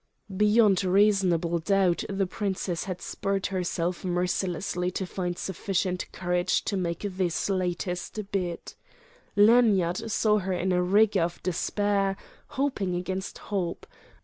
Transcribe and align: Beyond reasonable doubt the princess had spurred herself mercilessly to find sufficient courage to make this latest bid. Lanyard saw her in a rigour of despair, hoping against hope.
Beyond 0.35 0.83
reasonable 0.83 1.59
doubt 1.59 2.03
the 2.09 2.25
princess 2.25 2.85
had 2.85 3.03
spurred 3.03 3.45
herself 3.45 4.03
mercilessly 4.03 4.89
to 4.89 5.05
find 5.05 5.37
sufficient 5.37 6.11
courage 6.11 6.65
to 6.65 6.75
make 6.75 7.01
this 7.07 7.51
latest 7.51 8.19
bid. 8.31 8.73
Lanyard 9.35 10.09
saw 10.09 10.39
her 10.39 10.53
in 10.53 10.71
a 10.71 10.81
rigour 10.81 11.21
of 11.21 11.43
despair, 11.43 12.17
hoping 12.47 12.95
against 12.95 13.37
hope. 13.53 13.85